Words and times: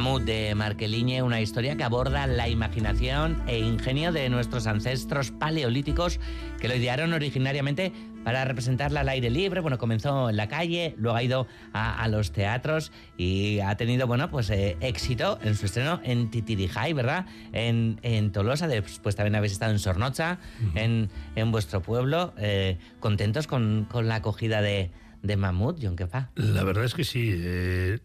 Mamut 0.00 0.22
de 0.22 0.54
Marqueliñe, 0.54 1.22
una 1.22 1.42
historia 1.42 1.76
que 1.76 1.84
aborda 1.84 2.26
la 2.26 2.48
imaginación 2.48 3.42
e 3.46 3.58
ingenio 3.58 4.12
de 4.12 4.30
nuestros 4.30 4.66
ancestros 4.66 5.30
paleolíticos 5.30 6.20
que 6.58 6.68
lo 6.68 6.74
idearon 6.74 7.12
originariamente 7.12 7.92
para 8.24 8.46
representarla 8.46 9.00
al 9.00 9.10
aire 9.10 9.28
libre. 9.28 9.60
Bueno, 9.60 9.76
comenzó 9.76 10.30
en 10.30 10.38
la 10.38 10.48
calle, 10.48 10.94
luego 10.96 11.18
ha 11.18 11.22
ido 11.22 11.46
a, 11.74 12.08
los 12.08 12.32
teatros 12.32 12.92
y 13.18 13.60
ha 13.60 13.76
tenido, 13.76 14.06
bueno, 14.06 14.30
pues 14.30 14.48
eh, 14.48 14.78
éxito 14.80 15.38
en 15.42 15.54
su 15.54 15.66
estreno 15.66 16.00
en 16.02 16.30
Titirijay, 16.30 16.94
¿verdad? 16.94 17.26
En, 17.52 18.32
Tolosa, 18.32 18.68
después 18.68 19.16
también 19.16 19.34
habéis 19.34 19.52
estado 19.52 19.72
en 19.72 19.78
Sornocha, 19.78 20.38
en, 20.76 21.10
vuestro 21.52 21.82
pueblo. 21.82 22.32
Eh, 22.38 22.78
¿Contentos 23.00 23.46
con, 23.46 23.86
la 23.92 24.14
acogida 24.14 24.62
de, 24.62 24.90
de 25.22 25.36
Mamut, 25.36 25.78
John 25.82 25.94
Kefa? 25.94 26.30
La 26.36 26.64
verdad 26.64 26.86
es 26.86 26.94
que 26.94 27.04
sí. 27.04 27.32
Eh, 27.34 27.98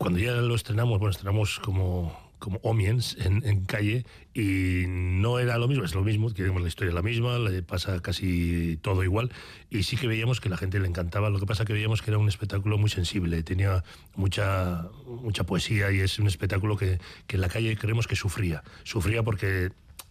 cuando 0.00 0.18
ya 0.18 0.32
lo 0.32 0.54
estrenamos, 0.54 0.98
bueno, 0.98 1.10
estrenamos 1.10 1.60
como 1.60 2.18
como 2.38 2.58
Omiens 2.62 3.18
en, 3.20 3.66
calle 3.66 4.06
y 4.32 4.84
no 4.86 5.38
era 5.38 5.58
lo 5.58 5.68
mismo, 5.68 5.84
es 5.84 5.94
lo 5.94 6.02
mismo, 6.02 6.32
queremos 6.32 6.62
la 6.62 6.68
historia 6.68 6.94
la 6.94 7.02
misma, 7.02 7.38
le 7.38 7.62
pasa 7.62 8.00
casi 8.00 8.78
todo 8.78 9.04
igual 9.04 9.30
y 9.68 9.82
sí 9.82 9.98
que 9.98 10.06
veíamos 10.06 10.40
que 10.40 10.48
la 10.48 10.56
gente 10.56 10.80
le 10.80 10.88
encantaba, 10.88 11.28
lo 11.28 11.38
que 11.38 11.44
pasa 11.44 11.66
que 11.66 11.74
veíamos 11.74 12.00
que 12.00 12.12
era 12.12 12.16
un 12.16 12.30
espectáculo 12.30 12.78
muy 12.78 12.88
sensible, 12.88 13.42
tenía 13.42 13.84
mucha, 14.16 14.88
mucha 15.06 15.44
poesía 15.44 15.92
y 15.92 16.00
es 16.00 16.18
un 16.18 16.28
espectáculo 16.28 16.78
que, 16.78 16.98
que 17.26 17.36
en 17.36 17.42
la 17.42 17.50
calle 17.50 17.76
creemos 17.76 18.06
que 18.06 18.16
sufría, 18.16 18.64
sufría 18.84 19.22
porque 19.22 19.70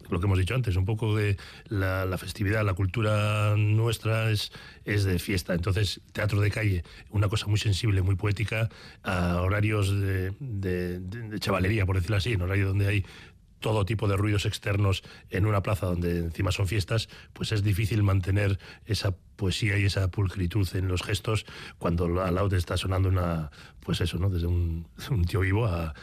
lo 0.09 0.19
que 0.19 0.25
hemos 0.25 0.39
dicho 0.39 0.55
antes, 0.55 0.75
un 0.75 0.86
poco 0.86 1.16
de 1.16 1.38
la, 1.67 2.17
festividad, 2.17 2.66
la 2.66 2.73
cultura 2.73 3.55
nuestra 3.58 4.31
es, 4.31 4.52
es 4.86 5.03
de 5.03 5.19
fiesta. 5.19 5.53
Entonces, 5.53 6.02
teatro 6.14 6.41
de 6.41 6.52
calle, 6.52 6.83
una 7.11 7.30
cosa 7.30 7.47
muy 7.47 7.59
sensible, 7.59 8.02
muy 8.02 8.16
poética, 8.16 8.69
a 9.03 9.41
horarios 9.41 9.91
de, 9.91 10.31
de 10.39 11.39
chavalería, 11.39 11.86
por 11.86 11.95
decirlo 11.95 12.17
así, 12.17 12.33
en 12.33 12.41
horario 12.41 12.67
donde 12.67 12.88
hay 12.88 13.06
todo 13.60 13.86
tipo 13.86 14.08
de 14.08 14.18
ruidos 14.18 14.46
externos 14.46 15.04
en 15.30 15.46
una 15.46 15.62
plaza 15.62 15.86
donde 15.86 16.20
encima 16.20 16.52
son 16.52 16.68
fiestas, 16.68 17.10
pues 17.34 17.52
es 17.52 17.64
difícil 17.64 18.04
mantener 18.04 18.60
esa 18.86 19.16
poesía 19.36 19.78
y 19.78 19.86
esa 19.86 20.10
pulcritud 20.10 20.68
en 20.76 20.88
los 20.88 21.02
gestos 21.02 21.46
cuando 21.78 22.22
al 22.22 22.36
lado 22.36 22.50
te 22.50 22.58
está 22.58 22.76
sonando 22.76 23.08
una, 23.08 23.52
pues 23.80 24.02
eso, 24.02 24.18
¿no? 24.18 24.30
Desde 24.30 24.48
un, 24.48 24.86
tío 25.28 25.40
vivo 25.40 25.66
a, 25.66 25.94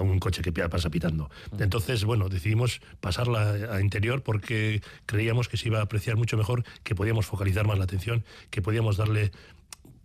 un 0.00 0.18
coche 0.18 0.42
que 0.42 0.52
pasa 0.52 0.90
pitando. 0.90 1.30
Entonces, 1.58 2.04
bueno, 2.04 2.28
decidimos 2.28 2.80
pasarla 3.00 3.74
a 3.74 3.80
interior 3.80 4.22
porque 4.22 4.82
creíamos 5.06 5.48
que 5.48 5.56
se 5.56 5.68
iba 5.68 5.78
a 5.78 5.82
apreciar 5.82 6.16
mucho 6.16 6.36
mejor, 6.36 6.64
que 6.82 6.94
podíamos 6.94 7.26
focalizar 7.26 7.66
más 7.66 7.78
la 7.78 7.84
atención, 7.84 8.24
que 8.50 8.62
podíamos 8.62 8.96
darle 8.96 9.32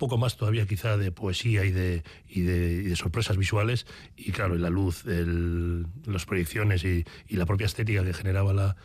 poco 0.02 0.18
más 0.18 0.36
todavía 0.36 0.66
quizá 0.66 0.98
de 0.98 1.12
poesía 1.12 1.64
y 1.64 1.70
de, 1.70 2.02
y 2.28 2.42
de, 2.42 2.96
sorpresas 2.96 3.38
visuales. 3.38 3.86
Y 4.18 4.32
claro, 4.32 4.56
la 4.56 4.72
luz, 4.72 5.04
las 5.06 6.26
proyecciones 6.26 6.84
y, 6.84 7.06
la 7.30 7.46
propia 7.46 7.66
estética 7.66 8.04
que 8.04 8.12
generaba 8.12 8.52
la, 8.52 8.76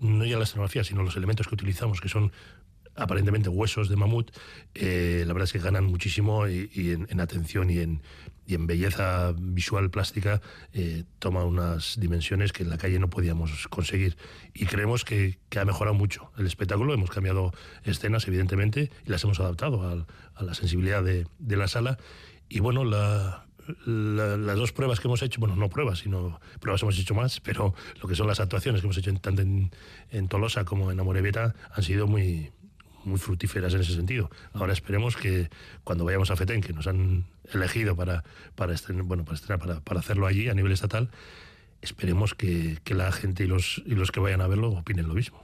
no 0.00 0.24
ya 0.24 0.36
la 0.38 0.44
escenografía, 0.44 0.84
sino 0.84 1.02
los 1.02 1.16
elementos 1.16 1.48
que 1.48 1.56
utilizamos, 1.56 2.00
que 2.00 2.08
son 2.08 2.30
aparentemente 2.94 3.48
huesos 3.48 3.88
de 3.88 3.96
mamut, 3.96 4.30
eh, 4.74 5.24
la 5.26 5.32
verdad 5.32 5.44
es 5.44 5.52
que 5.52 5.58
ganan 5.58 5.84
muchísimo 5.84 6.48
y, 6.48 6.68
en, 6.74 7.20
atención 7.20 7.70
y 7.70 7.78
en, 7.78 8.02
y 8.46 8.54
en 8.54 8.66
belleza 8.66 9.34
visual 9.38 9.90
plástica 9.90 10.40
eh, 10.72 11.04
toma 11.18 11.44
unas 11.44 11.98
dimensiones 11.98 12.52
que 12.52 12.64
en 12.64 12.70
la 12.70 12.78
calle 12.78 12.98
no 12.98 13.08
podíamos 13.08 13.68
conseguir. 13.68 14.16
Y 14.52 14.66
creemos 14.66 15.04
que, 15.04 15.38
ha 15.58 15.64
mejorado 15.64 15.94
mucho 15.94 16.30
el 16.38 16.46
espectáculo, 16.46 16.92
hemos 16.92 17.10
cambiado 17.10 17.52
escenas 17.84 18.26
evidentemente 18.26 18.90
y 19.06 19.10
las 19.10 19.22
hemos 19.24 19.40
adaptado 19.40 19.82
a, 19.82 20.42
la 20.42 20.54
sensibilidad 20.54 21.02
de, 21.02 21.26
la 21.56 21.68
sala. 21.68 21.98
Y 22.48 22.60
bueno, 22.60 22.84
las 22.84 24.56
dos 24.56 24.72
pruebas 24.72 25.00
que 25.00 25.08
hemos 25.08 25.22
hecho, 25.22 25.40
bueno, 25.40 25.56
no 25.56 25.68
pruebas, 25.68 26.00
sino 26.00 26.40
pruebas 26.60 26.82
hemos 26.82 26.98
hecho 26.98 27.14
más, 27.14 27.40
pero 27.40 27.74
lo 28.02 28.08
que 28.08 28.16
son 28.16 28.26
las 28.26 28.40
actuaciones 28.40 28.80
que 28.80 28.86
hemos 28.86 28.98
hecho 28.98 29.14
tanto 29.14 29.42
en, 29.42 29.70
en 30.10 30.28
Tolosa 30.28 30.64
como 30.64 30.90
en 30.90 30.98
Amorebieta 30.98 31.54
han 31.72 31.82
sido 31.82 32.06
muy, 32.06 32.50
muy 33.04 33.18
fructíferas 33.18 33.74
en 33.74 33.80
ese 33.80 33.94
sentido. 33.94 34.30
Ahora 34.52 34.72
esperemos 34.72 35.16
que 35.16 35.50
cuando 35.84 36.04
vayamos 36.04 36.30
a 36.30 36.36
FETEN, 36.36 36.60
que 36.60 36.72
nos 36.72 36.86
han 36.86 37.24
elegido 37.52 37.96
para, 37.96 38.24
para, 38.54 38.74
estrenar, 38.74 39.04
bueno, 39.04 39.24
para, 39.24 39.80
para, 39.80 40.00
hacerlo 40.00 40.26
allí 40.26 40.48
a 40.48 40.54
nivel 40.54 40.72
estatal, 40.72 41.10
esperemos 41.80 42.34
que, 42.34 42.78
que, 42.84 42.94
la 42.94 43.10
gente 43.12 43.44
y 43.44 43.46
los, 43.46 43.82
y 43.86 43.94
los 43.94 44.10
que 44.10 44.20
vayan 44.20 44.40
a 44.40 44.46
verlo 44.46 44.70
opinen 44.70 45.08
lo 45.08 45.14
mismo. 45.14 45.42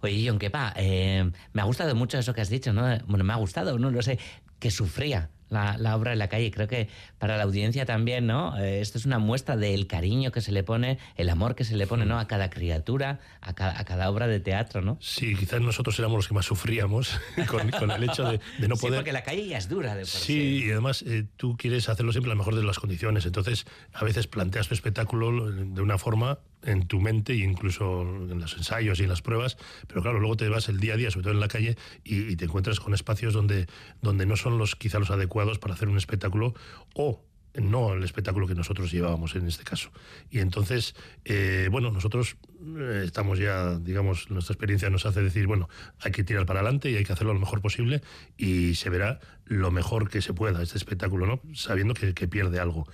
Oye, 0.00 0.24
John 0.26 0.38
Kepa, 0.38 0.72
eh, 0.76 1.30
me 1.52 1.62
ha 1.62 1.64
gustado 1.64 1.94
mucho 1.94 2.18
eso 2.18 2.34
que 2.34 2.40
has 2.40 2.50
dicho, 2.50 2.72
¿no? 2.72 2.98
Bueno, 3.06 3.24
me 3.24 3.32
ha 3.32 3.36
gustado, 3.36 3.78
no 3.78 3.90
lo 3.90 4.02
sé, 4.02 4.18
que 4.58 4.70
sufría 4.70 5.30
la, 5.52 5.96
obra 5.96 6.12
en 6.12 6.18
la 6.18 6.28
calle. 6.28 6.50
Creo 6.50 6.68
que 6.68 6.88
para 7.18 7.36
la 7.36 7.44
audiencia 7.44 7.84
también, 7.84 8.26
¿no? 8.26 8.56
Eh, 8.58 8.80
esto 8.80 8.98
es 8.98 9.06
una 9.06 9.18
muestra 9.18 9.56
del 9.56 9.86
cariño 9.86 10.32
que 10.32 10.40
se 10.40 10.52
le 10.52 10.62
pone, 10.62 10.98
el 11.16 11.28
amor 11.28 11.54
que 11.54 11.64
se 11.64 11.76
le 11.76 11.86
pone, 11.86 12.06
¿no? 12.06 12.18
A 12.18 12.26
cada 12.26 12.50
criatura, 12.50 13.20
a 13.40 13.54
cada, 13.54 14.10
obra 14.10 14.26
de 14.26 14.40
teatro, 14.40 14.82
¿no? 14.82 14.98
Sí, 15.00 15.36
quizás 15.36 15.60
nosotros 15.60 15.98
éramos 15.98 16.18
los 16.18 16.28
que 16.28 16.34
más 16.34 16.46
sufríamos 16.46 17.20
con, 17.48 17.90
el 17.90 18.04
hecho 18.04 18.24
de, 18.24 18.40
no 18.68 18.76
poder... 18.76 18.78
Sí, 18.78 18.96
porque 18.96 19.12
la 19.12 19.22
calle 19.22 19.46
ya 19.46 19.58
es 19.58 19.68
dura 19.68 19.94
de 19.94 20.02
por 20.02 20.08
sí. 20.08 20.64
y 20.64 20.70
además 20.70 21.02
eh, 21.02 21.26
tú 21.36 21.56
quieres 21.56 21.88
hacerlo 21.88 22.12
siempre 22.12 22.30
a 22.30 22.34
la 22.34 22.38
mejor 22.38 22.56
de 22.56 22.62
las 22.62 22.78
condiciones. 22.78 23.26
Entonces, 23.26 23.66
a 23.92 24.04
veces 24.04 24.26
planteas 24.26 24.68
tu 24.68 24.74
espectáculo 24.74 25.50
de 25.50 25.80
una 25.80 25.98
forma 25.98 26.38
en 26.64 26.86
tu 26.86 27.00
mente 27.00 27.34
incluso 27.34 28.02
en 28.02 28.40
los 28.40 28.56
ensayos 28.56 29.00
y 29.00 29.04
en 29.04 29.08
las 29.08 29.22
pruebas, 29.22 29.56
pero 29.86 30.02
claro, 30.02 30.20
luego 30.20 30.36
te 30.36 30.48
vas 30.48 30.68
el 30.68 30.80
día 30.80 30.94
a 30.94 30.96
día, 30.96 31.10
sobre 31.10 31.24
todo 31.24 31.34
en 31.34 31.40
la 31.40 31.48
calle, 31.48 31.76
y, 32.04 32.36
te 32.36 32.44
encuentras 32.46 32.80
con 32.80 32.94
espacios 32.94 33.34
donde, 33.34 33.66
donde 34.00 34.26
no 34.26 34.36
son 34.36 34.58
los 34.58 34.76
quizá 34.76 34.98
los 34.98 35.10
adecuados 35.10 35.58
para 35.58 35.74
hacer 35.74 35.88
un 35.88 35.96
espectáculo 35.96 36.54
o 36.94 37.24
no 37.54 37.92
el 37.92 38.02
espectáculo 38.02 38.46
que 38.46 38.54
nosotros 38.54 38.90
llevábamos 38.90 39.34
en 39.34 39.46
este 39.46 39.64
caso. 39.64 39.90
Y 40.30 40.38
entonces, 40.38 40.94
eh, 41.24 41.68
bueno, 41.70 41.90
nosotros 41.90 42.36
eh, 42.78 43.02
estamos 43.04 43.38
ya, 43.38 43.78
digamos, 43.78 44.30
nuestra 44.30 44.54
experiencia 44.54 44.88
nos 44.88 45.04
hace 45.04 45.22
decir, 45.22 45.46
bueno, 45.46 45.68
hay 46.00 46.12
que 46.12 46.24
tirar 46.24 46.46
para 46.46 46.60
adelante 46.60 46.90
y 46.90 46.96
hay 46.96 47.04
que 47.04 47.12
hacerlo 47.12 47.34
lo 47.34 47.40
mejor 47.40 47.60
posible 47.60 48.00
y 48.36 48.74
se 48.76 48.88
verá 48.88 49.20
lo 49.44 49.70
mejor 49.70 50.08
que 50.08 50.22
se 50.22 50.32
pueda 50.32 50.62
este 50.62 50.78
espectáculo, 50.78 51.26
¿no? 51.26 51.42
Sabiendo 51.54 51.94
que 51.94 52.28
pierde 52.28 52.58
algo. 52.58 52.86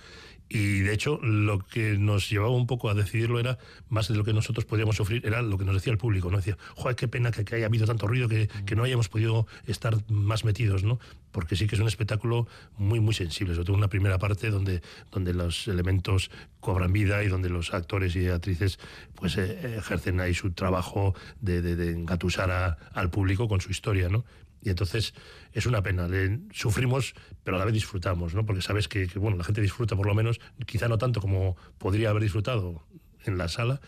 Y 0.51 0.79
de 0.79 0.93
hecho, 0.93 1.19
lo 1.21 1.59
que 1.59 1.97
nos 1.99 2.27
llevaba 2.27 2.49
un 2.55 2.65
poco 2.65 2.89
a 2.89 2.95
decidirlo 2.95 3.39
era, 3.39 3.59
más 3.87 4.07
de 4.07 4.15
lo 4.15 4.23
que 4.23 4.33
nosotros 4.33 4.65
podíamos 4.65 4.95
sufrir, 4.95 5.25
era 5.25 5.43
lo 5.43 5.59
que 5.59 5.63
nos 5.63 5.75
decía 5.75 5.93
el 5.93 5.99
público. 5.99 6.31
¿no? 6.31 6.37
Decía, 6.37 6.57
joder, 6.75 6.95
qué 6.95 7.07
pena 7.07 7.29
que, 7.31 7.55
haya 7.55 7.67
habido 7.67 7.85
tanto 7.85 8.07
ruido 8.07 8.27
que, 8.27 8.49
que, 8.65 8.75
no 8.75 8.83
hayamos 8.83 9.09
podido 9.09 9.45
estar 9.67 9.95
más 10.09 10.45
metidos, 10.45 10.83
¿no? 10.83 10.99
Porque 11.31 11.55
sí 11.55 11.67
que 11.67 11.75
es 11.75 11.81
un 11.81 11.87
espectáculo 11.87 12.47
muy, 12.77 12.99
muy 12.99 13.13
sensible, 13.13 13.53
sobre 13.53 13.67
todo 13.67 13.77
una 13.77 13.89
primera 13.89 14.17
parte 14.17 14.49
donde, 14.49 14.81
donde 15.11 15.35
los 15.35 15.67
elementos 15.67 16.31
cobran 16.59 16.91
vida 16.91 17.23
y 17.23 17.27
donde 17.27 17.49
los 17.49 17.73
actores 17.73 18.15
y 18.15 18.27
actrices 18.27 18.79
pues 19.15 19.37
eh, 19.37 19.77
ejercen 19.77 20.19
ahí 20.19 20.33
su 20.33 20.51
trabajo 20.51 21.13
de, 21.41 21.59
engatusar 21.91 22.77
al 22.93 23.09
público 23.11 23.47
con 23.47 23.61
su 23.61 23.69
historia, 23.69 24.09
¿no? 24.09 24.25
Y 24.61 24.69
entonces 24.69 25.13
es 25.53 25.65
una 25.65 25.81
pena. 25.81 26.07
sufrimos, 26.51 27.13
pero 27.43 27.57
a 27.57 27.59
la 27.59 27.65
vez 27.65 27.73
disfrutamos, 27.73 28.33
¿no? 28.33 28.45
Porque 28.45 28.61
sabes 28.61 28.87
que, 28.87 29.05
bueno, 29.15 29.37
la 29.37 29.43
gente 29.43 29.61
disfruta 29.61 29.95
por 29.95 30.05
lo 30.05 30.15
menos, 30.15 30.39
quizá 30.65 30.87
no 30.87 30.97
tanto 30.97 31.21
como 31.21 31.55
podría 31.77 32.09
haber 32.09 32.23
disfrutado 32.23 32.83
en 33.25 33.37
la 33.37 33.47
sala, 33.47 33.81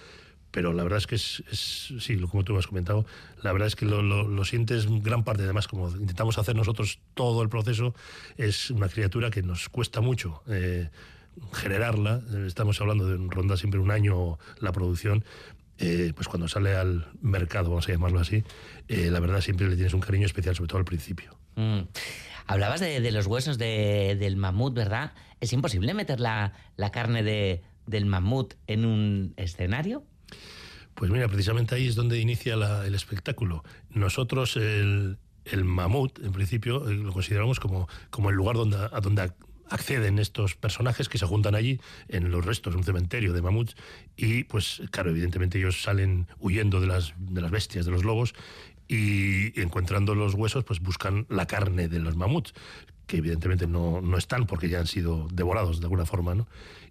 pero 0.51 0.73
la 0.73 0.83
verdad 0.83 0.97
es 0.97 1.07
que 1.07 1.15
es, 1.15 1.43
sí, 1.99 2.17
como 2.19 2.43
tú 2.43 2.57
has 2.57 2.67
comentado, 2.67 3.05
la 3.41 3.53
verdad 3.53 3.67
es 3.67 3.75
que 3.75 3.85
lo, 3.85 4.45
sientes 4.45 4.87
gran 5.01 5.23
parte, 5.23 5.43
además, 5.43 5.67
como 5.67 5.89
intentamos 5.89 6.37
hacer 6.37 6.55
nosotros 6.55 6.99
todo 7.13 7.41
el 7.41 7.49
proceso, 7.49 7.95
es 8.37 8.69
una 8.69 8.89
criatura 8.89 9.31
que 9.31 9.41
nos 9.41 9.69
cuesta 9.69 10.01
mucho. 10.01 10.43
Eh, 10.47 10.89
generarla, 11.53 12.21
estamos 12.45 12.81
hablando 12.81 13.07
de 13.07 13.17
ronda 13.29 13.55
siempre 13.55 13.79
un 13.79 13.91
año 13.91 14.37
la 14.59 14.73
producción, 14.73 15.23
eh, 15.81 16.13
pues 16.15 16.27
cuando 16.27 16.47
sale 16.47 16.75
al 16.75 17.07
mercado, 17.21 17.69
vamos 17.69 17.89
a 17.89 17.91
llamarlo 17.91 18.19
así, 18.19 18.43
eh, 18.87 19.09
la 19.09 19.19
verdad 19.19 19.41
siempre 19.41 19.67
le 19.67 19.75
tienes 19.75 19.95
un 19.95 19.99
cariño 19.99 20.27
especial, 20.27 20.55
sobre 20.55 20.67
todo 20.67 20.77
al 20.77 20.85
principio. 20.85 21.35
Mm. 21.55 21.81
Hablabas 22.45 22.79
de, 22.81 23.11
los 23.11 23.25
huesos 23.25 23.57
del 23.57 24.37
mamut, 24.37 24.75
¿verdad? 24.75 25.13
¿Es 25.39 25.53
imposible 25.53 25.93
meter 25.95 26.19
la, 26.19 26.53
carne 26.91 27.23
de, 27.23 27.63
del 27.87 28.05
mamut 28.05 28.53
en 28.67 28.85
un 28.85 29.33
escenario? 29.37 30.03
Pues 30.93 31.09
mira, 31.09 31.27
precisamente 31.27 31.73
ahí 31.73 31.87
es 31.87 31.95
donde 31.95 32.19
inicia 32.19 32.53
el 32.85 32.93
espectáculo. 32.93 33.63
Nosotros 33.89 34.57
el, 34.57 35.17
mamut, 35.63 36.19
en 36.19 36.31
principio, 36.31 36.87
eh, 36.89 36.93
lo 36.93 37.11
consideramos 37.11 37.59
como, 37.59 37.87
como 38.11 38.29
el 38.29 38.35
lugar 38.35 38.55
donde, 38.55 38.77
a 38.77 38.99
donde 39.01 39.31
acceden 39.69 40.19
estos 40.19 40.55
personajes 40.55 41.09
que 41.09 41.17
se 41.17 41.25
juntan 41.25 41.55
allí 41.55 41.79
en 42.07 42.31
los 42.31 42.45
restos, 42.45 42.75
un 42.75 42.83
cementerio 42.83 43.33
de 43.33 43.41
mamuts, 43.41 43.75
y 44.15 44.43
pues 44.45 44.81
claro, 44.91 45.11
evidentemente 45.11 45.57
ellos 45.57 45.81
salen 45.81 46.27
huyendo 46.39 46.81
de 46.81 46.87
las, 46.87 47.13
de 47.17 47.41
las 47.41 47.51
bestias, 47.51 47.85
de 47.85 47.91
los 47.91 48.03
lobos, 48.03 48.33
y 48.87 49.59
encontrando 49.59 50.15
los 50.15 50.33
huesos, 50.33 50.65
pues 50.65 50.81
buscan 50.81 51.25
la 51.29 51.45
carne 51.45 51.87
de 51.87 51.99
los 51.99 52.17
mamuts, 52.17 52.53
que 53.07 53.17
evidentemente 53.17 53.67
no, 53.67 54.01
no 54.01 54.17
están 54.17 54.45
porque 54.45 54.69
ya 54.69 54.79
han 54.79 54.87
sido 54.87 55.27
devorados 55.33 55.79
de 55.79 55.85
alguna 55.85 56.05
forma, 56.05 56.35
¿no? 56.35 56.47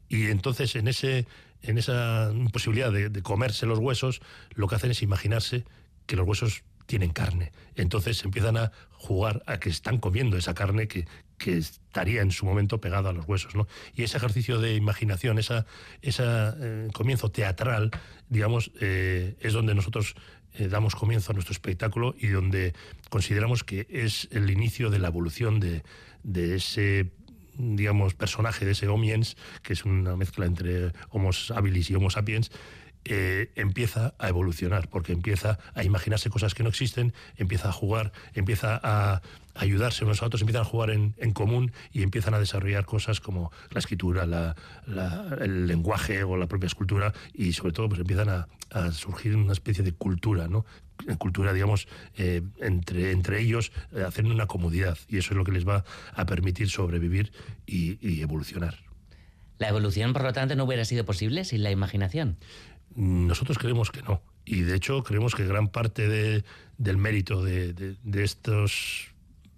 Y 0.09 0.27
entonces 0.27 0.75
en, 0.77 0.89
ese, 0.89 1.27
en 1.63 1.79
esa 1.79 2.31
imposibilidad 2.35 2.91
de, 2.91 3.11
de 3.11 3.23
comerse 3.23 3.67
los 3.67 3.79
huesos, 3.79 4.21
lo 4.55 4.67
que 4.67 4.75
hacen 4.75 4.91
es 4.91 5.03
imaginarse 5.03 5.65
que 6.07 6.17
los 6.17 6.27
huesos 6.27 6.65
tienen 6.87 7.11
carne. 7.11 7.53
Entonces 7.77 8.25
empiezan 8.25 8.57
a 8.57 8.73
jugar 8.91 9.45
a 9.47 9.61
que 9.61 9.69
están 9.69 9.99
comiendo 9.99 10.37
esa 10.37 10.55
carne 10.55 10.89
que, 10.89 11.07
que 11.41 11.57
estaría 11.57 12.21
en 12.21 12.31
su 12.31 12.45
momento 12.45 12.81
pegado 12.81 13.09
a 13.09 13.13
los 13.13 13.27
huesos. 13.27 13.57
¿no? 13.57 13.67
Y 13.97 14.05
ese 14.05 14.19
ejercicio 14.19 14.61
de 14.61 14.75
imaginación, 14.75 15.39
ese 15.39 15.65
esa, 16.03 16.55
eh, 16.61 16.89
comienzo 16.93 17.31
teatral, 17.31 17.91
digamos, 18.29 18.71
eh, 18.81 19.35
es 19.41 19.55
donde 19.55 19.75
nosotros 19.75 20.15
eh, 20.55 20.69
damos 20.69 20.95
comienzo 20.95 21.33
a 21.33 21.35
nuestro 21.35 21.53
espectáculo 21.53 22.15
y 22.19 22.29
donde 22.29 22.75
consideramos 23.09 23.65
que 23.65 23.87
es 23.89 24.29
el 24.31 24.51
inicio 24.51 24.91
de 24.91 24.99
la 24.99 25.09
evolución 25.09 25.59
de, 25.61 25.83
de 26.23 26.57
ese 26.57 27.11
digamos, 27.57 28.15
personaje 28.15 28.65
de 28.65 28.73
ese 28.73 28.89
Homiens, 28.89 29.37
que 29.63 29.75
es 29.75 29.85
una 29.85 30.17
mezcla 30.17 30.47
entre 30.47 30.93
Homo 31.11 31.31
habilis 31.55 31.91
y 31.91 31.95
Homo 31.95 32.09
sapiens, 32.09 32.51
eh, 33.07 33.51
empieza 33.55 34.13
a 34.19 34.29
evolucionar, 34.29 34.89
porque 34.89 35.13
empieza 35.13 35.59
a 35.75 35.85
imaginarse 35.85 36.29
cosas 36.29 36.55
que 36.55 36.63
no 36.63 36.69
existen, 36.69 37.15
empieza 37.37 37.71
a 37.71 37.73
jugar, 37.73 38.13
empieza 38.35 38.79
a 38.83 39.23
ayudarse 39.55 40.05
unos 40.05 40.23
a 40.23 40.27
otros, 40.27 40.43
empiezan 40.43 40.63
a 40.63 40.67
jugar 40.67 40.91
en, 40.91 41.33
común 41.33 41.73
y 41.93 42.03
empiezan 42.03 42.35
a 42.35 42.39
desarrollar 42.39 42.85
cosas 42.85 43.21
como 43.21 43.53
la 43.71 43.79
escritura, 43.79 44.55
el 45.41 45.67
lenguaje 45.67 46.25
o 46.25 46.37
la 46.37 46.47
propia 46.47 46.67
escultura 46.67 47.13
y 47.33 47.53
sobre 47.55 47.73
todo 47.73 47.89
pues 47.89 48.01
empiezan 48.01 48.29
a, 48.29 48.47
surgir 48.93 49.35
una 49.35 49.53
especie 49.53 49.83
de 49.83 49.93
cultura, 49.93 50.47
¿no? 50.47 50.65
cultura, 51.19 51.53
digamos, 51.53 51.89
eh, 52.17 52.43
entre, 52.61 53.41
ellos, 53.41 53.73
eh, 53.93 54.23
una 54.23 54.47
comodidad. 54.47 54.97
Y 55.09 55.19
eso 55.19 55.33
es 55.33 55.39
lo 55.39 55.45
que 55.45 55.51
les 55.51 55.67
va 55.67 55.85
a 56.15 56.25
permitir 56.27 56.71
sobrevivir 56.71 57.33
y 57.67 58.21
evolucionar. 58.23 58.77
¿La 59.61 59.69
evolución, 59.69 60.15
por 60.15 60.23
lo 60.23 60.33
tanto, 60.33 60.57
no 60.57 60.65
hubiera 60.65 60.87
sido 60.87 61.05
posible 61.05 61.45
sin 61.45 61.63
la 61.63 61.71
imaginación? 61.71 62.39
Nosotros 62.95 63.59
creemos 63.59 63.91
que 63.91 64.03
no. 64.03 64.23
Y 64.45 64.63
de 64.63 64.75
hecho 64.75 65.03
creemos 65.03 65.35
que 65.35 65.47
gran 65.47 65.69
parte 65.69 66.09
de, 66.09 66.45
del 66.79 66.97
mérito 66.97 67.43
de, 67.43 67.73
de, 67.73 68.25
estos 68.25 69.09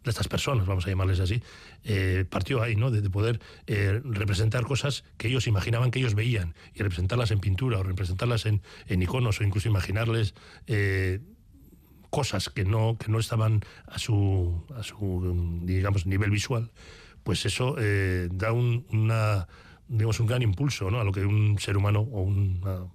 de 0.05 0.11
estas 0.11 0.29
personas, 0.29 0.67
vamos 0.67 0.87
a 0.87 0.90
llamarles 0.90 1.20
así, 1.20 1.43
eh, 1.84 2.25
partió 2.29 2.62
ahí, 2.62 2.76
¿no? 2.76 2.90
De, 2.90 3.08
poder 3.08 3.40
eh, 3.67 4.00
representar 4.05 4.64
cosas 4.64 5.05
que 5.17 5.29
ellos 5.29 5.46
imaginaban 5.46 5.90
que 5.90 6.00
ellos 6.00 6.14
veían 6.14 6.55
y 6.75 6.82
representarlas 6.82 7.31
en 7.31 7.40
pintura 7.40 7.79
o 7.79 7.82
representarlas 7.82 8.46
en, 8.46 8.62
iconos 8.88 9.40
o 9.40 9.44
incluso 9.44 9.69
imaginarles 9.69 10.34
eh, 10.67 11.20
cosas 12.11 12.49
que 12.49 12.64
no, 12.64 12.99
que 12.99 13.11
no 13.11 13.19
estaban 13.19 13.61
a 13.87 13.99
su, 13.99 14.67
a 14.76 14.82
su 14.82 15.61
digamos, 15.62 16.05
nivel 16.06 16.31
visual, 16.31 16.70
pues 17.23 17.46
eso 17.46 17.76
da 18.31 18.52
un, 18.52 18.84
una, 18.90 19.46
digamos, 19.88 20.20
un 20.20 20.26
gran 20.26 20.43
impulso 20.43 20.90
¿no? 20.90 21.00
a 21.00 21.05
lo 21.05 21.12
que 21.12 21.25
un 21.25 21.58
ser 21.58 21.76
humano 21.76 22.00
o 22.00 22.23
una 22.23 22.87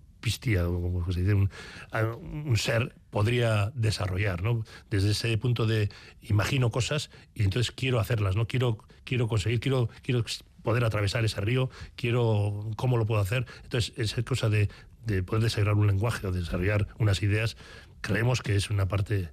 como 0.66 1.12
se 1.12 1.22
dice, 1.22 1.34
un, 1.34 2.58
ser 2.58 2.96
podría 3.10 3.72
desarrollar, 3.76 4.44
¿no? 4.44 4.64
Desde 4.90 5.12
ese 5.12 5.38
punto 5.38 5.66
de 5.66 5.90
imagino 6.22 6.70
cosas 6.70 7.10
y 7.34 7.44
entonces 7.44 7.72
quiero 7.72 8.00
hacerlas, 8.00 8.36
¿no? 8.36 8.48
Quiero, 8.48 8.78
quiero 9.04 9.28
conseguir, 9.28 9.60
quiero, 9.60 9.90
quiero 10.02 10.24
poder 10.64 10.84
atravesar 10.84 11.24
ese 11.26 11.42
río, 11.42 11.70
quiero 11.96 12.70
cómo 12.76 12.98
lo 12.98 13.06
puedo 13.06 13.22
hacer. 13.22 13.46
Entonces, 13.64 13.94
esa 13.98 14.22
cosa 14.24 14.50
de, 14.50 14.70
de 15.06 15.24
poder 15.24 15.44
desarrollar 15.44 15.76
un 15.76 15.88
lenguaje 15.88 16.28
o 16.28 16.32
desarrollar 16.32 16.88
unas 17.00 17.24
ideas, 17.24 17.58
creemos 18.02 18.42
que 18.42 18.56
es 18.56 18.70
una 18.70 18.88
parte 18.88 19.30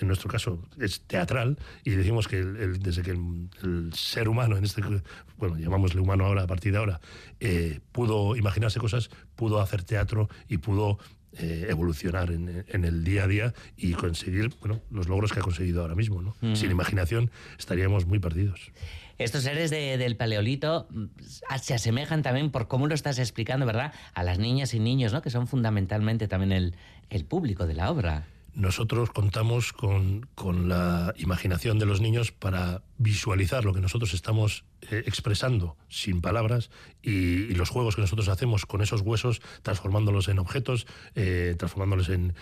en 0.00 0.08
nuestro 0.08 0.28
caso 0.28 0.62
es 0.80 1.02
teatral 1.02 1.58
y 1.84 1.90
decimos 1.90 2.28
que 2.28 2.44
desde 2.44 3.02
que 3.02 3.10
el, 3.12 3.92
ser 3.94 4.28
humano, 4.28 4.56
en 4.56 4.64
este, 4.64 4.82
bueno, 5.36 5.58
llamámosle 5.58 6.00
humano 6.00 6.26
ahora, 6.26 6.42
a 6.42 6.46
partir 6.46 6.72
de 6.72 6.78
ahora, 6.78 7.00
eh, 7.40 7.80
pudo 7.92 8.36
imaginarse 8.36 8.80
cosas, 8.80 9.10
pudo 9.36 9.60
hacer 9.60 9.84
teatro 9.84 10.28
y 10.48 10.58
pudo 10.58 10.98
eh, 11.38 11.66
evolucionar 11.68 12.30
en, 12.30 12.84
el 12.84 13.02
día 13.02 13.24
a 13.24 13.26
día 13.26 13.54
y 13.76 13.92
conseguir 13.94 14.52
bueno, 14.60 14.80
los 14.90 15.08
logros 15.08 15.32
que 15.32 15.40
ha 15.40 15.42
conseguido 15.42 15.82
ahora 15.82 15.94
mismo. 15.94 16.22
¿no? 16.22 16.34
Sin 16.54 16.70
imaginación 16.70 17.30
estaríamos 17.58 18.06
muy 18.06 18.20
perdidos. 18.20 18.70
Estos 19.18 19.44
seres 19.44 19.70
del 19.70 20.16
paleolito 20.16 20.88
mm, 20.90 21.04
se 21.60 21.74
asemejan 21.74 22.22
también, 22.22 22.50
por 22.50 22.66
cómo 22.66 22.88
lo 22.88 22.94
estás 22.94 23.18
explicando, 23.18 23.64
¿verdad?, 23.64 23.92
a 24.12 24.22
las 24.24 24.38
niñas 24.38 24.74
y 24.74 24.80
niños, 24.80 25.12
¿no? 25.12 25.22
que 25.22 25.30
son 25.30 25.46
fundamentalmente 25.46 26.26
también 26.26 26.52
el, 26.52 26.76
el 27.10 27.24
público 27.24 27.66
de 27.66 27.74
la 27.74 27.90
obra 27.90 28.26
nosotros 28.54 29.10
contamos 29.10 29.72
con, 29.72 30.28
la 30.68 31.12
imaginación 31.16 31.78
de 31.78 31.86
los 31.86 32.00
niños 32.00 32.32
para 32.32 32.82
visualizar 32.98 33.64
lo 33.64 33.74
que 33.74 33.80
nosotros 33.80 34.14
estamos 34.14 34.64
eh, 34.82 35.02
expresando 35.06 35.76
sin 35.88 36.20
palabras 36.20 36.70
y, 37.02 37.54
los 37.54 37.70
juegos 37.70 37.96
que 37.96 38.02
nosotros 38.02 38.28
hacemos 38.28 38.66
con 38.66 38.80
esos 38.80 39.00
huesos, 39.00 39.40
transformándolos 39.62 40.28
en 40.28 40.38
objetos, 40.38 40.86
eh, 41.14 41.54
transformándolos 41.58 42.08
en, 42.08 42.34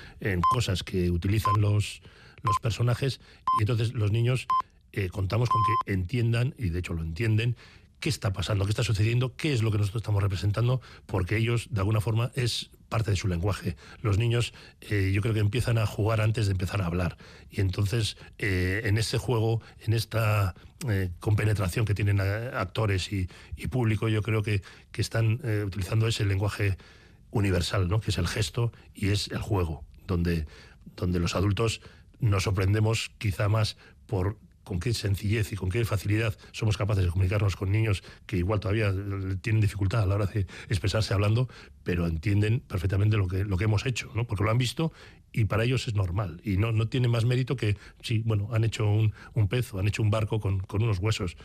cosas 0.53 0.83
que 0.83 1.11
utilizan 1.11 1.61
los, 1.61 2.03
los 2.43 2.59
personajes. 2.61 3.21
Y 3.59 3.63
entonces 3.63 3.95
los 3.95 4.11
niños 4.11 4.47
eh, 4.93 5.09
contamos 5.09 5.49
con 5.49 5.61
que 5.87 5.93
entiendan, 5.93 6.55
y 6.59 6.69
de 6.69 6.79
hecho 6.81 6.93
lo 6.93 7.03
entienden, 7.03 7.57
qué 8.03 8.09
está 8.09 8.33
pasando, 8.33 8.65
qué 8.65 8.73
está 8.73 8.83
sucediendo, 8.83 9.37
qué 9.37 9.53
es 9.53 9.63
lo 9.63 9.71
que 9.71 9.79
nosotros 9.79 10.03
estamos 10.03 10.23
representando, 10.23 10.83
porque 11.07 11.37
ellos, 11.37 11.69
de 11.71 11.81
alguna 11.81 12.01
forma, 12.01 12.33
es 12.35 12.71
parte 12.89 13.13
de 13.13 13.17
su 13.17 13.29
lenguaje. 13.29 13.77
Los 14.03 14.19
niños 14.19 14.53
eh, 14.81 15.13
yo 15.15 15.23
creo 15.23 15.33
que 15.33 15.41
empiezan 15.41 15.79
a 15.79 15.87
jugar 15.87 16.21
antes 16.21 16.47
de 16.47 16.53
empezar 16.53 16.83
a 16.83 16.87
hablar. 16.87 17.17
Y 17.49 17.61
entonces 17.61 18.17
eh, 18.39 18.83
en 18.85 18.99
ese 18.99 19.19
juego, 19.19 19.63
en 19.79 19.93
esta 19.93 20.57
eh, 20.91 21.11
compenetración 21.21 21.87
que 21.87 21.95
tienen 21.95 22.21
actores 22.21 23.13
y, 23.13 23.29
público, 23.69 24.09
yo 24.09 24.21
creo 24.21 24.43
que, 24.43 24.63
que 24.91 25.01
están 25.01 25.35
utilizando 25.65 26.09
ese 26.09 26.27
lenguaje 26.27 26.77
universal, 27.31 27.87
¿no? 27.87 28.01
que 28.01 28.11
es 28.11 28.19
el 28.19 28.27
gesto 28.27 28.73
y 28.95 29.11
es 29.11 29.29
el 29.29 29.39
juego, 29.39 29.85
donde, 30.09 30.47
donde 30.97 31.21
los 31.21 31.37
adultos 31.37 31.81
nos 32.19 32.43
sorprendemos 32.43 33.13
quizá 33.19 33.49
más 33.49 33.77
por 34.07 34.39
con 34.73 34.81
qué 34.81 34.95
sencillez 34.95 35.53
y 35.53 35.57
con 35.57 35.69
qué 35.69 35.85
facilidad 35.85 36.35
somos 36.53 36.79
capaces 36.79 37.05
de 37.05 37.11
comunicarnos 37.11 37.57
con 37.57 37.71
niños 37.71 38.03
que 38.25 38.39
igual 38.39 38.59
todavía 38.59 38.91
tienen 39.43 39.61
dificultad 39.61 40.01
a 40.01 40.07
la 40.07 40.15
hora 40.15 40.25
de 40.25 40.47
expresarse 40.71 41.13
hablando, 41.13 41.47
pero 41.83 42.07
entienden 42.07 42.61
perfectamente 42.61 43.19
lo 43.19 43.29
que, 43.29 43.45
lo 43.45 43.59
que 43.59 43.65
hemos 43.65 43.85
hecho, 43.85 44.11
¿no? 44.15 44.27
porque 44.27 44.45
lo 44.45 44.51
han 44.51 44.57
visto 44.57 44.91
y 45.31 45.45
para 45.45 45.65
ellos 45.65 45.87
es 45.89 45.95
normal. 45.95 46.41
Y 46.43 46.57
no, 46.57 46.73
no 46.73 46.89
tiene 46.89 47.07
más 47.07 47.27
mérito 47.27 47.55
que, 47.55 47.77
sí, 48.01 48.23
bueno, 48.25 48.49
han 48.53 48.65
hecho 48.65 48.89
un, 48.89 49.13
un 49.35 49.47
pez 49.47 49.75
o 49.75 49.79
han 49.79 49.89
hecho 49.89 50.03
un 50.03 50.09
barco 50.09 50.41
con, 50.41 50.61
con 50.61 50.83
unos 50.83 51.01
huesos, 51.01 51.37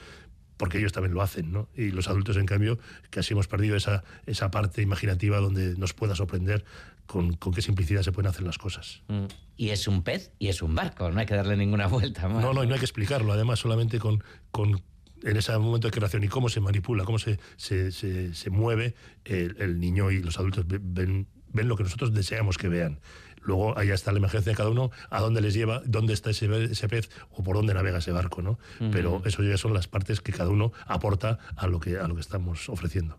porque 0.55 0.77
ellos 0.77 0.93
también 0.93 1.13
lo 1.13 1.21
hacen, 1.21 1.51
¿no? 1.51 1.67
Y 1.75 1.91
los 1.91 2.07
adultos, 2.07 2.37
en 2.37 2.45
cambio, 2.45 2.79
casi 3.09 3.33
hemos 3.33 3.49
perdido 3.49 3.75
esa, 3.75 4.05
esa 4.25 4.51
parte 4.51 4.81
imaginativa 4.81 5.39
donde 5.39 5.75
nos 5.75 5.93
pueda 5.93 6.15
sorprender 6.15 6.63
con, 7.07 7.33
con, 7.33 7.53
qué 7.53 7.61
simplicidad 7.61 8.03
se 8.03 8.11
pueden 8.11 8.29
hacer 8.29 8.43
las 8.43 8.57
cosas. 8.57 9.01
Mm. 9.07 9.25
Y 9.57 9.69
es 9.69 9.87
un 9.87 10.03
pez 10.03 10.31
y 10.37 10.49
es 10.49 10.61
un 10.61 10.75
barco, 10.75 11.09
no 11.09 11.19
hay 11.19 11.25
que 11.25 11.35
darle 11.35 11.57
ninguna 11.57 11.87
vuelta 11.97 12.27
más. 12.27 12.43
No, 12.43 12.53
no, 12.53 12.63
y 12.63 12.67
no 12.67 12.73
hay 12.73 12.79
que 12.79 12.85
explicarlo, 12.85 13.33
además, 13.33 13.59
solamente 13.59 13.97
con, 13.99 14.23
con 14.51 14.81
en 15.23 15.37
ese 15.37 15.57
momento 15.57 15.87
de 15.87 15.91
creación 15.91 16.23
y 16.23 16.27
cómo 16.27 16.49
se 16.49 16.59
manipula, 16.59 17.03
cómo 17.03 17.17
se, 17.17 17.39
se, 17.55 17.91
se, 17.91 18.49
mueve 18.51 18.93
el, 19.25 19.55
el, 19.59 19.79
niño 19.79 20.11
y 20.11 20.21
los 20.21 20.37
adultos 20.37 20.65
ven, 20.67 21.27
ven 21.53 21.67
lo 21.67 21.75
que 21.75 21.83
nosotros 21.83 22.13
deseamos 22.13 22.57
que 22.57 22.67
vean. 22.67 22.99
Luego 23.47 23.77
ahí 23.79 23.91
está 23.91 24.11
la 24.11 24.17
emergencia 24.17 24.51
de 24.51 24.57
cada 24.57 24.69
uno, 24.69 24.91
a 25.09 25.21
dónde 25.21 25.39
les 25.39 25.53
lleva, 25.53 25.81
dónde 25.85 26.13
está 26.13 26.31
ese, 26.31 26.63
ese 26.65 26.89
pez 26.89 27.09
o 27.31 27.43
por 27.43 27.55
dónde 27.55 27.73
navega 27.73 27.99
ese 27.99 28.11
barco, 28.11 28.41
¿no? 28.41 28.59
Pero 28.91 29.21
eso 29.23 29.41
ya 29.41 29.55
son 29.57 29.73
las 29.73 29.87
partes 29.87 30.19
que 30.19 30.33
cada 30.33 30.49
uno 30.49 30.73
aporta 30.85 31.39
a 31.55 31.67
lo 31.67 31.79
que, 31.79 31.97
a 31.97 32.09
lo 32.09 32.15
que 32.15 32.21
estamos 32.21 32.67
ofreciendo. 32.67 33.17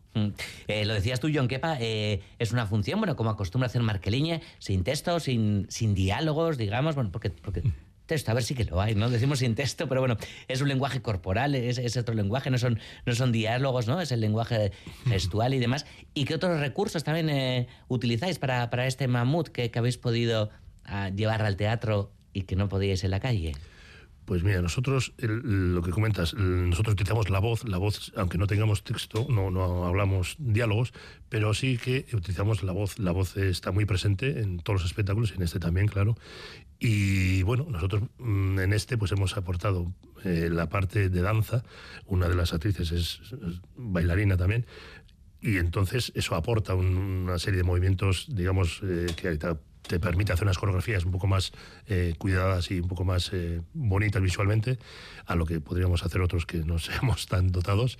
Eh, 0.67 0.85
lo 0.85 0.93
decías 0.93 1.19
tú, 1.19 1.31
John 1.33 1.49
Kepa, 1.49 1.79
eh, 1.81 2.21
es 2.39 2.53
una 2.53 2.67
función, 2.67 3.01
bueno, 3.01 3.17
como 3.17 3.31
acostumbra 3.31 3.69
hacer 3.69 3.83
Marqueliñe, 3.83 4.43
sin 4.59 4.85
texto, 4.85 5.19
sin, 5.19 5.67
sin 5.71 5.95
diálogos, 5.95 6.59
digamos, 6.59 6.95
bueno, 6.95 7.11
porque, 7.11 7.31
porque 7.31 7.63
texto, 8.09 8.33
a 8.33 8.35
ver 8.35 8.43
si 8.43 8.57
que 8.57 8.65
lo 8.65 8.81
hay, 8.81 8.97
¿no? 8.97 9.09
Decimos 9.09 9.39
sin 9.39 9.55
texto, 9.55 9.89
pero 9.89 10.01
bueno, 10.01 10.17
es 10.49 10.61
un 10.61 10.67
lenguaje 10.67 11.01
corporal, 11.01 11.55
es, 11.55 11.97
otro 11.97 12.15
lenguaje, 12.15 12.51
no 12.51 12.59
son, 12.59 12.81
no 13.07 13.15
son 13.15 13.31
diálogos, 13.31 13.87
¿no? 13.87 14.01
Es 14.01 14.11
el 14.11 14.21
lenguaje 14.21 14.73
gestual 15.07 15.55
y 15.55 15.61
demás. 15.61 15.87
¿Y 16.15 16.25
qué 16.25 16.35
otros 16.35 16.59
recursos 16.59 17.05
también 17.05 17.31
eh, 17.31 17.69
utilizáis 17.87 18.41
para, 18.41 18.71
para, 18.71 18.89
este 18.89 19.07
mamut 19.07 19.49
que, 19.49 19.71
habéis 19.79 19.99
podido 19.99 20.51
ah, 20.85 21.11
llevar 21.11 21.43
al 21.43 21.57
teatro 21.57 22.11
y 22.33 22.43
que 22.43 22.57
no 22.57 22.69
podíais 22.69 23.05
en 23.05 23.13
la 23.13 23.21
calle? 23.21 23.53
Pues 24.29 24.43
mira, 24.43 24.61
nosotros, 24.61 25.15
lo 25.17 25.81
que 25.81 25.91
comentas, 25.91 26.35
nosotros 26.35 26.93
utilizamos 26.93 27.31
la 27.31 27.39
voz, 27.39 27.67
la 27.67 27.79
voz, 27.79 28.13
aunque 28.15 28.37
no 28.37 28.47
tengamos 28.47 28.85
texto, 28.85 29.27
no, 29.31 29.51
no 29.51 29.87
hablamos 29.87 30.37
diálogos, 30.39 30.93
pero 31.31 31.55
sí 31.55 31.79
que 31.79 32.05
utilizamos 32.13 32.63
la 32.63 32.73
voz. 32.73 32.99
La 32.99 33.13
voz 33.13 33.39
está 33.39 33.73
muy 33.73 33.87
presente 33.87 34.41
en 34.41 34.59
todos 34.59 34.83
los 34.83 34.91
espectáculos, 34.91 35.33
en 35.33 35.41
este 35.41 35.59
también, 35.59 35.89
claro. 35.89 36.15
Y 36.79 37.43
bueno, 37.45 37.69
nosotros 37.71 38.03
mm, 38.19 38.59
en 38.59 38.75
este 38.75 38.99
pues 38.99 39.13
hemos 39.13 39.35
aportado 39.39 39.95
eh, 40.25 40.51
la 40.53 40.69
parte 40.69 41.09
de 41.09 41.23
danza, 41.23 41.65
una 42.05 42.29
de 42.29 42.35
las 42.35 42.53
actrices 42.53 42.93
es, 42.93 43.21
bailarina 43.77 44.37
también, 44.37 44.67
y 45.41 45.57
entonces 45.57 46.13
eso 46.15 46.35
aporta 46.35 46.75
una 46.75 47.39
serie 47.39 47.63
de 47.63 47.65
movimientos, 47.65 48.27
digamos, 48.29 48.83
eh, 48.83 49.07
que 49.17 49.29
te 49.89 49.99
permite 49.99 50.33
hacer 50.33 50.45
unas 50.45 50.59
coreografías 50.59 51.05
un 51.05 51.13
poco 51.13 51.27
más 51.27 51.53
eh, 51.87 52.15
cuidadas 52.19 52.71
y 52.71 52.81
un 52.81 52.89
poco 52.89 53.05
más 53.05 53.33
bonitas 53.73 54.23
visualmente, 54.23 54.79
a 55.27 55.35
lo 55.35 55.47
que 55.47 55.61
podríamos 55.61 56.05
hacer 56.05 56.21
otros 56.21 56.47
que 56.47 56.59
no 56.59 56.79
seamos 56.79 57.27
tan 57.27 57.49
dotados. 57.49 57.99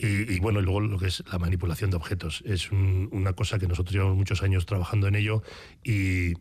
Y, 0.00 0.38
bueno, 0.38 0.60
luego 0.60 0.80
lo 0.80 0.96
que 0.96 1.08
es 1.08 1.24
la 1.32 1.40
manipulación 1.40 1.90
de 1.90 1.96
objetos. 1.96 2.44
Es 2.46 2.70
una 2.70 3.32
cosa 3.32 3.58
que 3.58 3.66
nosotros 3.66 3.92
llevamos 3.92 4.16
muchos 4.16 4.44
años 4.44 4.64
trabajando 4.64 5.08
en 5.08 5.16
ello 5.16 5.42
y, 5.82 6.34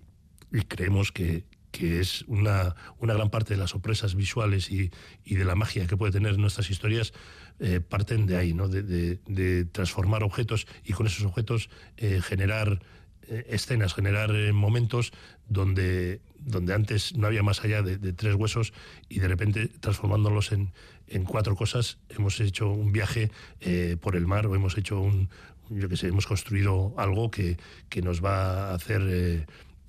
creemos 0.67 1.11
que, 1.11 1.43
que 1.71 1.99
es 1.99 2.21
una, 2.27 2.75
una 2.99 3.15
gran 3.15 3.31
parte 3.31 3.55
de 3.55 3.59
las 3.59 3.71
sorpresas 3.71 4.13
visuales 4.13 4.69
y, 4.69 4.91
y 5.25 5.35
de 5.35 5.43
la 5.43 5.55
magia 5.55 5.87
que 5.87 5.97
puede 5.97 6.11
tener 6.11 6.37
nuestras 6.37 6.69
historias, 6.69 7.13
eh, 7.59 7.79
parten 7.79 8.27
de 8.27 8.37
ahí, 8.37 8.53
¿no? 8.53 8.67
De, 8.67 9.65
transformar 9.71 10.21
objetos 10.21 10.67
y 10.83 10.93
con 10.93 11.07
esos 11.07 11.25
objetos 11.25 11.71
eh, 11.97 12.21
generar 12.21 12.73
eh, 12.73 12.81
escenas, 13.27 13.93
generar 13.93 14.31
momentos 14.53 15.11
donde, 15.47 16.21
donde 16.39 16.73
antes 16.73 17.15
no 17.15 17.27
había 17.27 17.43
más 17.43 17.63
allá 17.63 17.81
de, 17.81 18.13
tres 18.13 18.35
huesos 18.35 18.73
y 19.09 19.19
de 19.19 19.27
repente 19.27 19.67
transformándolos 19.67 20.51
en, 20.51 20.73
en 21.07 21.23
cuatro 21.23 21.55
cosas 21.55 21.97
hemos 22.09 22.39
hecho 22.39 22.69
un 22.69 22.91
viaje 22.91 23.31
por 24.01 24.15
el 24.15 24.27
mar 24.27 24.47
o 24.47 24.55
hemos 24.55 24.77
hecho 24.77 24.99
un, 24.99 25.29
yo 25.69 25.89
que 25.89 25.97
sé, 25.97 26.07
hemos 26.07 26.27
construido 26.27 26.93
algo 26.97 27.31
que, 27.31 27.57
que 27.89 28.01
nos 28.01 28.23
va 28.23 28.71
a 28.71 28.75
hacer 28.75 29.45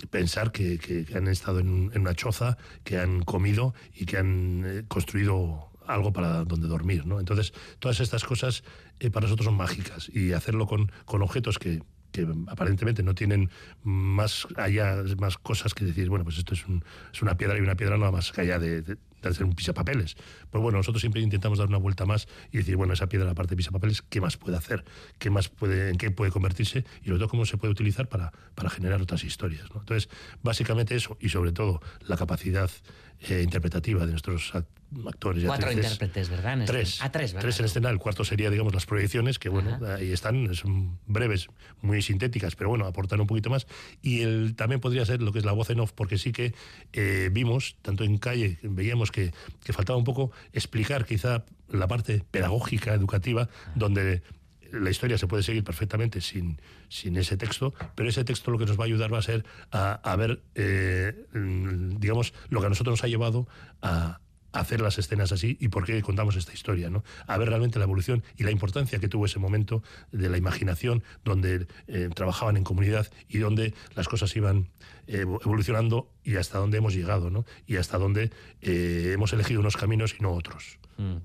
pensar 0.07 0.53
que, 0.53 0.79
que, 0.79 1.07
han 1.17 1.29
estado 1.29 1.59
en, 1.61 1.91
una 1.95 2.15
choza, 2.15 2.57
que 2.85 2.99
han 2.99 3.23
comido 3.23 3.75
y 3.95 4.07
que 4.07 4.19
han 4.19 4.85
construido 4.89 5.71
algo 5.87 6.13
para 6.13 6.45
donde 6.45 6.69
dormir, 6.69 7.07
¿no? 7.07 7.19
Entonces, 7.19 7.53
todas 7.79 8.01
estas 8.01 8.25
cosas 8.25 8.63
eh, 9.01 9.11
para 9.11 9.25
nosotros 9.25 9.47
son 9.47 9.57
mágicas 9.57 10.11
y 10.13 10.33
hacerlo 10.33 10.67
con, 10.67 10.93
con 11.07 11.23
objetos 11.23 11.59
que, 11.59 11.83
que 12.13 12.27
aparentemente 12.47 13.03
no 13.03 13.15
tienen 13.15 13.51
más 13.83 14.47
allá, 14.57 15.03
más 15.19 15.39
cosas 15.39 15.75
que 15.75 15.85
decir, 15.85 16.09
bueno, 16.09 16.25
pues 16.25 16.39
esto 16.39 16.55
es, 16.55 16.67
un, 16.67 16.85
es 17.13 17.23
una 17.23 17.37
piedra 17.37 17.59
y 17.59 17.61
una 17.61 17.77
piedra 17.77 17.97
no 17.97 18.11
más 18.11 18.33
que 18.33 18.41
allá 18.43 18.59
de, 18.59 18.83
de, 18.83 18.97
hacer 19.23 19.45
un 19.45 19.55
pisapapeles. 19.55 20.17
Pues 20.51 20.63
bueno, 20.63 20.79
nosotros 20.79 21.01
siempre 21.01 21.21
intentamos 21.21 21.59
dar 21.59 21.69
una 21.69 21.79
vuelta 21.79 22.07
más 22.07 22.29
y 22.53 22.59
decir, 22.59 22.77
bueno, 22.77 22.93
esa 22.93 23.09
piedra, 23.09 23.31
aparte 23.31 23.51
de 23.51 23.57
pisapapeles, 23.57 24.03
¿qué 24.03 24.21
más 24.21 24.37
puede 24.37 24.57
hacer? 24.57 24.85
¿Qué 25.19 25.31
más 25.31 25.49
puede, 25.49 25.91
¿En 25.91 25.97
qué 25.97 26.11
puede 26.11 26.31
convertirse? 26.31 26.85
Y 27.03 27.07
sobre 27.07 27.19
todo, 27.19 27.29
cómo 27.29 27.45
se 27.45 27.57
puede 27.57 27.73
utilizar 27.73 28.09
para, 28.09 28.33
para 28.55 28.71
generar 28.71 29.03
otras 29.03 29.25
historias. 29.25 29.67
Entonces, 29.75 30.09
básicamente 30.43 30.95
eso, 30.95 31.19
y 31.21 31.29
sobre 31.29 31.53
todo 31.53 31.81
la 32.07 32.17
capacidad 32.17 32.71
eh, 33.21 33.43
interpretativa 33.43 34.07
de 34.07 34.13
nuestros 34.13 34.55
actores. 35.07 35.45
Cuatro 35.45 35.73
intérpretes, 35.73 36.29
¿verdad? 36.29 36.65
tres. 36.67 37.01
Ah, 37.03 37.11
tres, 37.11 37.35
Tres 37.35 37.59
en 37.61 37.67
escena. 37.67 37.91
El 37.91 37.99
cuarto 37.99 38.25
sería, 38.25 38.51
digamos, 38.51 38.75
las 38.75 38.87
proyecciones, 38.87 39.39
que 39.39 39.49
bueno, 39.49 39.79
ahí 39.87 40.13
están, 40.13 40.55
son 40.55 40.99
breves, 41.07 41.49
muy 41.83 42.03
sintéticas, 42.03 42.57
pero 42.57 42.71
bueno, 42.71 42.87
aportan 42.87 43.21
un 43.21 43.27
poquito 43.27 43.51
más. 43.51 43.67
Y 44.03 44.23
el, 44.23 44.55
también 44.57 44.81
podría 44.81 45.05
ser 45.05 45.23
lo 45.23 45.33
que 45.33 45.39
es 45.41 45.45
la 45.45 45.53
voz 45.53 45.71
en 45.71 45.81
off, 45.81 45.93
porque 45.93 46.19
sí 46.19 46.33
que 46.33 46.55
eh, 46.93 47.31
vimos, 47.33 47.77
tanto 47.83 48.05
en 48.05 48.19
calle, 48.19 48.59
veíamos 48.63 49.11
que, 49.11 49.33
que 49.65 49.73
faltaba 49.73 49.99
un 49.99 50.05
poco 50.05 50.33
explicar 50.53 51.05
quizá 51.05 51.45
la 51.69 51.87
parte 51.87 52.25
pedagógica, 52.31 52.95
educativa, 52.95 53.49
donde 53.75 54.23
la 54.73 54.91
historia 54.91 55.19
se 55.19 55.27
puede 55.27 55.43
seguir 55.43 55.65
perfectamente 55.65 56.21
sin, 56.21 56.61
sin 56.89 57.17
ese 57.17 57.37
texto, 57.37 57.73
pero 57.95 58.09
ese 58.09 58.25
texto 58.25 58.51
lo 58.51 58.59
que 58.59 58.67
nos 58.67 58.79
va 58.79 58.85
a 58.85 58.87
ayudar 58.87 59.13
va 59.13 59.19
a 59.19 59.23
ser 59.23 59.45
a, 59.71 60.17
ver, 60.17 60.43
eh, 60.55 61.27
digamos, 61.33 62.35
lo 62.51 62.61
que 62.61 62.67
a 62.67 62.69
nosotros 62.69 62.95
nos 62.95 63.05
ha 63.05 63.09
llevado 63.09 63.49
a, 63.83 64.21
hacer 64.61 64.81
las 64.81 64.99
escenas 64.99 65.33
así 65.33 65.57
y 65.61 65.69
por 65.69 65.85
qué 65.85 66.01
contamos 66.03 66.37
esta 66.37 66.53
historia, 66.53 66.91
¿no? 66.91 67.05
A 67.27 67.39
ver 67.39 67.49
realmente 67.49 67.79
la 67.79 67.85
evolución 67.85 68.23
y 68.37 68.45
la 68.45 68.51
importancia 68.51 68.99
que 68.99 69.09
tuvo 69.09 69.27
ese 69.27 69.39
momento 69.39 69.83
de 70.13 70.29
la 70.29 70.39
imaginación, 70.39 71.03
donde 71.25 71.67
eh, 71.87 72.09
trabajaban 72.15 72.57
en 72.57 72.65
comunidad 72.65 73.07
y 73.29 73.39
donde 73.39 73.75
las 73.95 74.09
cosas 74.09 74.35
iban 74.37 74.69
eh, 75.07 75.21
evolucionando 75.21 76.11
y 76.25 76.37
hasta 76.37 76.59
dónde 76.59 76.79
hemos 76.79 76.95
llegado, 76.95 77.31
¿no? 77.31 77.45
Y 77.67 77.77
hasta 77.77 77.99
dónde 77.99 78.31
hemos 78.61 79.33
elegido 79.33 79.61
unos 79.61 79.77
caminos 79.77 80.15
y 80.19 80.23
no 80.23 80.33
otros. 80.33 80.79
Mm. 80.97 81.17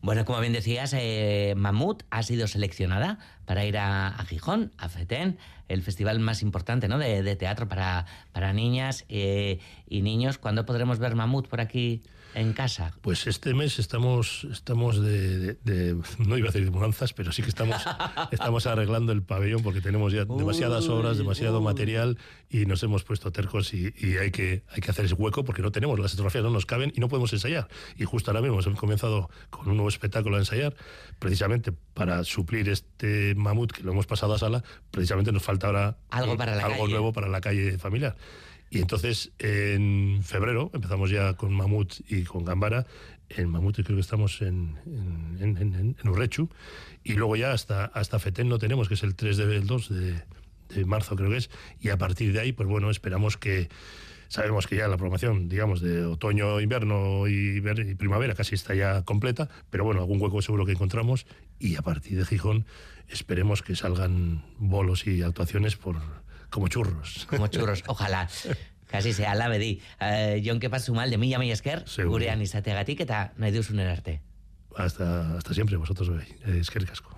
Bueno, 0.00 0.24
como 0.24 0.40
bien 0.40 0.52
decías, 0.52 0.94
eh, 0.96 1.54
Mamut 1.56 2.04
ha 2.10 2.22
sido 2.22 2.46
seleccionada 2.46 3.18
para 3.46 3.64
ir 3.64 3.76
a, 3.78 4.16
Gijón, 4.28 4.72
a 4.78 4.88
FETEN, 4.88 5.38
el 5.66 5.82
festival 5.82 6.20
más 6.20 6.42
importante 6.42 6.86
¿no? 6.86 6.98
de, 6.98 7.36
teatro 7.36 7.68
para, 7.68 8.06
para 8.32 8.52
niñas 8.52 9.04
eh, 9.08 9.58
y 9.88 10.02
niños. 10.02 10.38
¿Cuándo 10.38 10.64
podremos 10.64 11.00
ver 11.00 11.16
Mamut 11.16 11.48
por 11.48 11.60
aquí? 11.60 12.04
En 12.40 12.52
casa? 12.52 12.94
Pues 13.00 13.26
este 13.26 13.54
mes 13.54 13.78
estamos, 13.78 14.46
estamos 14.50 15.00
de, 15.00 15.56
no 16.18 16.38
iba 16.38 16.48
a 16.48 16.52
decir 16.52 16.64
de 16.64 16.70
mudanzas, 16.70 17.12
pero 17.12 17.32
sí 17.32 17.42
que 17.42 17.48
estamos, 17.48 17.76
estamos 18.32 18.66
arreglando 18.66 19.12
el 19.12 19.22
pabellón 19.22 19.62
porque 19.62 19.80
tenemos 19.80 20.12
ya 20.12 20.24
demasiadas 20.24 20.88
obras, 20.88 21.18
demasiado 21.18 21.60
material 21.60 22.18
y 22.48 22.66
nos 22.66 22.82
hemos 22.82 23.04
puesto 23.04 23.32
tercos 23.32 23.74
y, 23.74 23.92
hay, 24.18 24.30
que, 24.30 24.62
hay 24.70 24.80
que 24.80 24.90
hacer 24.90 25.04
ese 25.04 25.14
hueco 25.14 25.44
porque 25.44 25.62
no 25.62 25.72
tenemos, 25.72 25.98
las 25.98 26.12
fotografías 26.12 26.44
no 26.44 26.50
nos 26.50 26.66
caben 26.66 26.92
y 26.94 27.00
no 27.00 27.08
podemos 27.08 27.32
ensayar. 27.32 27.68
Y 27.96 28.04
justo 28.04 28.30
ahora 28.30 28.40
mismo 28.40 28.60
hemos 28.60 28.78
comenzado 28.78 29.30
con 29.50 29.68
un 29.68 29.76
nuevo 29.76 29.88
espectáculo 29.88 30.36
a 30.36 30.40
ensayar, 30.40 30.74
precisamente 31.18 31.72
para 31.72 32.24
suplir 32.24 32.68
este 32.68 33.34
mamut 33.36 33.72
que 33.72 33.82
lo 33.82 33.92
hemos 33.92 34.06
pasado 34.06 34.34
a 34.34 34.38
sala, 34.38 34.64
precisamente 34.90 35.32
nos 35.32 35.42
falta 35.42 35.66
ahora 35.66 35.98
algo, 36.10 36.36
para 36.36 36.64
algo 36.64 36.88
nuevo 36.88 37.12
para 37.12 37.28
la 37.28 37.40
calle 37.40 37.78
familiar. 37.78 38.16
Y 38.70 38.80
entonces 38.80 39.32
en 39.38 40.20
febrero 40.22 40.70
empezamos 40.74 41.10
ya 41.10 41.34
con 41.34 41.52
Mamut 41.52 41.94
y 42.08 42.24
con 42.24 42.44
Gambara. 42.44 42.86
En 43.28 43.48
Mamut 43.48 43.76
creo 43.76 43.96
que 43.96 44.00
estamos 44.00 44.40
en, 44.42 44.76
en, 45.40 45.56
en, 45.56 45.96
en 46.02 46.08
Urrechu. 46.08 46.48
Y 47.04 47.14
luego 47.14 47.36
ya 47.36 47.52
hasta, 47.52 47.86
hasta 47.86 48.18
Feten 48.18 48.48
no 48.48 48.58
tenemos, 48.58 48.88
que 48.88 48.94
es 48.94 49.02
el 49.02 49.14
3 49.14 49.36
de, 49.36 49.60
2 49.60 49.88
de, 49.88 50.22
de 50.68 50.84
marzo 50.84 51.16
creo 51.16 51.30
que 51.30 51.38
es. 51.38 51.50
Y 51.80 51.90
a 51.90 51.98
partir 51.98 52.32
de 52.32 52.40
ahí, 52.40 52.52
pues 52.52 52.68
bueno, 52.68 52.90
esperamos 52.90 53.36
que 53.36 53.68
sabemos 54.28 54.66
que 54.66 54.76
ya 54.76 54.88
la 54.88 54.96
programación, 54.96 55.48
digamos, 55.48 55.80
de 55.80 56.04
otoño, 56.04 56.60
invierno 56.60 57.26
y, 57.26 57.60
primavera 57.96 58.34
casi 58.34 58.54
está 58.54 58.74
ya 58.74 59.02
completa, 59.02 59.48
pero 59.70 59.84
bueno, 59.84 60.00
algún 60.00 60.20
hueco 60.20 60.40
seguro 60.42 60.66
que 60.66 60.72
encontramos 60.72 61.26
y 61.58 61.76
a 61.76 61.82
partir 61.82 62.18
de 62.18 62.24
Gijón 62.24 62.66
esperemos 63.08 63.62
que 63.62 63.74
salgan 63.74 64.44
bolos 64.58 65.06
y 65.06 65.22
actuaciones 65.22 65.76
por, 65.76 65.96
como 66.50 66.68
churros. 66.68 67.26
Como 67.30 67.46
churros, 67.48 67.82
ojalá. 67.86 68.28
Casi 68.86 69.12
sea 69.12 69.34
la 69.34 69.48
bedi. 69.48 69.82
Uh, 70.00 70.40
Jon 70.44 70.60
pasu 70.70 70.94
mal 70.94 71.10
de 71.10 71.18
mila 71.18 71.38
mila 71.38 71.52
esker, 71.52 71.84
gurean 72.08 72.40
izateagatik 72.40 73.04
eta 73.04 73.32
nahi 73.36 73.52
duzun 73.52 73.80
erarte. 73.80 74.22
Hasta, 74.76 75.36
hasta 75.36 75.54
siempre, 75.54 75.76
vosotros, 75.76 76.08
eskerrik 76.46 76.92
asko. 76.92 77.17